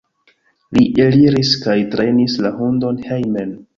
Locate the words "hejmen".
3.11-3.55